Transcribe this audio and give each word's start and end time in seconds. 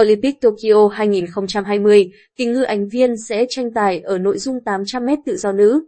Olympic 0.00 0.40
Tokyo 0.40 0.88
2020, 0.88 2.12
kỳ 2.36 2.46
ngư 2.46 2.62
Ánh 2.62 2.88
Viên 2.88 3.16
sẽ 3.16 3.46
tranh 3.48 3.70
tài 3.74 4.00
ở 4.00 4.18
nội 4.18 4.38
dung 4.38 4.58
800m 4.64 5.16
tự 5.26 5.36
do 5.36 5.52
nữ. 5.52 5.84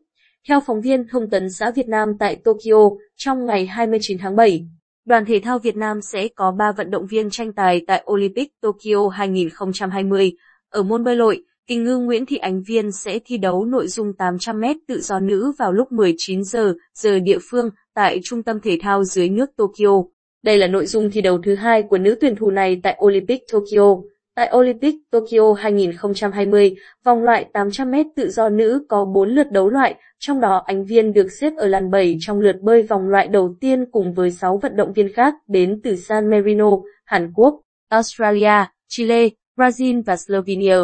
Theo 0.49 0.61
phóng 0.67 0.81
viên 0.81 1.09
thông 1.09 1.31
tấn 1.31 1.51
xã 1.51 1.71
Việt 1.71 1.89
Nam 1.89 2.09
tại 2.19 2.37
Tokyo, 2.45 2.91
trong 3.17 3.47
ngày 3.47 3.67
29 3.67 4.19
tháng 4.19 4.37
7, 4.37 4.67
đoàn 5.05 5.25
thể 5.25 5.41
thao 5.41 5.59
Việt 5.59 5.77
Nam 5.77 6.03
sẽ 6.03 6.29
có 6.29 6.53
3 6.53 6.73
vận 6.73 6.91
động 6.91 7.07
viên 7.07 7.31
tranh 7.31 7.53
tài 7.53 7.85
tại 7.87 8.05
Olympic 8.13 8.49
Tokyo 8.61 9.09
2020. 9.09 10.33
Ở 10.71 10.83
môn 10.83 11.05
bơi 11.05 11.17
lội, 11.17 11.43
kỳ 11.67 11.77
ngư 11.77 11.99
Nguyễn 11.99 12.27
Thị 12.27 12.37
Ánh 12.37 12.63
Viên 12.63 12.93
sẽ 12.93 13.19
thi 13.25 13.39
đấu 13.39 13.65
nội 13.65 13.89
dung 13.89 14.13
800m 14.19 14.75
tự 14.89 15.01
do 15.01 15.21
nữ 15.21 15.53
vào 15.59 15.73
lúc 15.73 15.93
19 15.93 16.45
giờ 16.45 16.75
giờ 16.95 17.19
địa 17.19 17.39
phương 17.51 17.71
tại 17.95 18.21
Trung 18.25 18.43
tâm 18.43 18.61
Thể 18.61 18.79
thao 18.83 19.05
dưới 19.05 19.29
nước 19.29 19.51
Tokyo. 19.57 20.16
Đây 20.47 20.59
là 20.59 20.67
nội 20.67 20.87
dung 20.87 21.11
thi 21.11 21.21
đấu 21.21 21.39
thứ 21.43 21.55
hai 21.55 21.83
của 21.83 21.99
nữ 21.99 22.17
tuyển 22.21 22.37
thủ 22.37 22.51
này 22.51 22.81
tại 22.83 22.99
Olympic 23.05 23.43
Tokyo. 23.53 23.97
Tại 24.35 24.51
Olympic 24.57 24.95
Tokyo 25.11 25.53
2020, 25.53 26.77
vòng 27.05 27.23
loại 27.23 27.47
800m 27.53 28.05
tự 28.17 28.31
do 28.31 28.49
nữ 28.49 28.85
có 28.89 29.05
4 29.05 29.29
lượt 29.29 29.53
đấu 29.53 29.69
loại, 29.69 29.95
trong 30.19 30.41
đó 30.41 30.63
Ánh 30.67 30.85
Viên 30.85 31.13
được 31.13 31.33
xếp 31.33 31.53
ở 31.57 31.67
làn 31.67 31.91
7 31.91 32.17
trong 32.21 32.41
lượt 32.41 32.57
bơi 32.61 32.83
vòng 32.83 33.09
loại 33.09 33.29
đầu 33.29 33.55
tiên 33.61 33.85
cùng 33.91 34.15
với 34.15 34.31
6 34.31 34.59
vận 34.59 34.77
động 34.77 34.93
viên 34.93 35.13
khác 35.13 35.35
đến 35.49 35.81
từ 35.85 35.97
San 35.97 36.31
Marino, 36.31 36.71
Hàn 37.05 37.33
Quốc, 37.35 37.61
Australia, 37.89 38.65
Chile, 38.89 39.29
Brazil 39.57 40.03
và 40.07 40.17
Slovenia. 40.17 40.77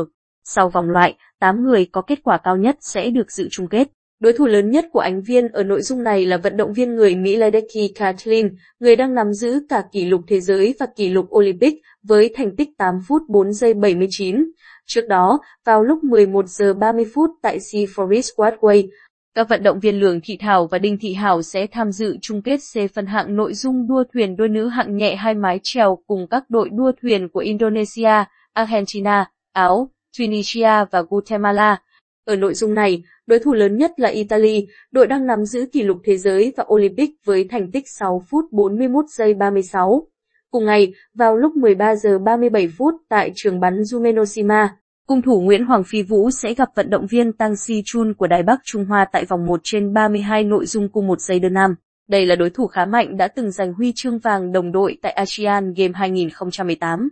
Sau 0.44 0.68
vòng 0.68 0.90
loại, 0.90 1.14
8 1.40 1.64
người 1.64 1.86
có 1.92 2.02
kết 2.02 2.18
quả 2.22 2.38
cao 2.38 2.56
nhất 2.56 2.76
sẽ 2.80 3.10
được 3.10 3.32
dự 3.32 3.48
chung 3.50 3.68
kết. 3.68 3.88
Đối 4.22 4.32
thủ 4.32 4.46
lớn 4.46 4.70
nhất 4.70 4.86
của 4.92 5.00
Ánh 5.00 5.22
Viên 5.22 5.48
ở 5.48 5.62
nội 5.62 5.82
dung 5.82 6.02
này 6.02 6.26
là 6.26 6.36
vận 6.36 6.56
động 6.56 6.72
viên 6.72 6.94
người 6.94 7.16
Mỹ 7.16 7.36
Ledecky 7.36 7.92
Kathleen, 7.94 8.56
người 8.80 8.96
đang 8.96 9.14
nắm 9.14 9.32
giữ 9.32 9.60
cả 9.68 9.82
kỷ 9.92 10.04
lục 10.04 10.20
thế 10.28 10.40
giới 10.40 10.74
và 10.80 10.86
kỷ 10.96 11.08
lục 11.08 11.26
Olympic 11.34 11.74
với 12.02 12.34
thành 12.36 12.56
tích 12.56 12.68
8 12.78 12.94
phút 13.08 13.22
4 13.28 13.52
giây 13.52 13.74
79. 13.74 14.44
Trước 14.86 15.08
đó, 15.08 15.40
vào 15.64 15.82
lúc 15.82 16.04
11 16.04 16.48
giờ 16.48 16.74
30 16.74 17.04
phút 17.14 17.30
tại 17.42 17.60
Sea 17.60 17.82
Forest 17.82 18.36
Quadway, 18.36 18.88
các 19.34 19.48
vận 19.48 19.62
động 19.62 19.80
viên 19.80 20.00
Lường 20.00 20.20
Thị 20.24 20.36
Thảo 20.40 20.66
và 20.66 20.78
Đinh 20.78 20.98
Thị 21.00 21.14
Hảo 21.14 21.42
sẽ 21.42 21.66
tham 21.66 21.92
dự 21.92 22.16
chung 22.22 22.42
kết 22.42 22.56
C 22.56 22.94
phân 22.94 23.06
hạng 23.06 23.36
nội 23.36 23.54
dung 23.54 23.88
đua 23.88 24.04
thuyền 24.14 24.36
đôi 24.36 24.48
nữ 24.48 24.68
hạng 24.68 24.96
nhẹ 24.96 25.16
hai 25.16 25.34
mái 25.34 25.60
chèo 25.62 25.98
cùng 26.06 26.26
các 26.30 26.44
đội 26.48 26.68
đua 26.72 26.92
thuyền 27.02 27.28
của 27.28 27.40
Indonesia, 27.40 28.24
Argentina, 28.52 29.30
Áo, 29.52 29.90
Tunisia 30.18 30.84
và 30.90 31.02
Guatemala. 31.10 31.78
Ở 32.24 32.36
nội 32.36 32.54
dung 32.54 32.74
này, 32.74 33.02
đối 33.26 33.38
thủ 33.38 33.52
lớn 33.52 33.76
nhất 33.76 33.92
là 33.96 34.08
Italy, 34.08 34.66
đội 34.90 35.06
đang 35.06 35.26
nắm 35.26 35.44
giữ 35.44 35.66
kỷ 35.72 35.82
lục 35.82 35.96
thế 36.04 36.16
giới 36.16 36.52
và 36.56 36.64
Olympic 36.74 37.10
với 37.24 37.46
thành 37.50 37.70
tích 37.70 37.84
6 37.88 38.22
phút 38.30 38.44
41 38.52 39.04
giây 39.08 39.34
36. 39.34 40.06
Cùng 40.50 40.64
ngày, 40.64 40.92
vào 41.14 41.36
lúc 41.36 41.56
13 41.56 41.94
giờ 41.94 42.18
37 42.18 42.68
phút 42.78 42.94
tại 43.08 43.32
trường 43.34 43.60
bắn 43.60 43.82
Jumenoshima, 43.82 44.68
cung 45.06 45.22
thủ 45.22 45.40
Nguyễn 45.40 45.64
Hoàng 45.64 45.84
Phi 45.86 46.02
Vũ 46.02 46.30
sẽ 46.30 46.54
gặp 46.54 46.68
vận 46.74 46.90
động 46.90 47.06
viên 47.06 47.32
Tang 47.32 47.56
Si 47.56 47.82
Chun 47.84 48.14
của 48.14 48.26
Đài 48.26 48.42
Bắc 48.42 48.60
Trung 48.64 48.84
Hoa 48.84 49.04
tại 49.12 49.24
vòng 49.24 49.46
1 49.46 49.60
trên 49.62 49.92
32 49.92 50.44
nội 50.44 50.66
dung 50.66 50.88
cung 50.88 51.06
một 51.06 51.20
giây 51.20 51.38
đơn 51.38 51.52
nam. 51.52 51.74
Đây 52.08 52.26
là 52.26 52.36
đối 52.36 52.50
thủ 52.50 52.66
khá 52.66 52.86
mạnh 52.86 53.16
đã 53.16 53.28
từng 53.28 53.50
giành 53.50 53.72
huy 53.72 53.92
chương 53.96 54.18
vàng 54.18 54.52
đồng 54.52 54.72
đội 54.72 54.96
tại 55.02 55.12
ASEAN 55.12 55.74
Game 55.74 55.92
2018. 55.94 57.08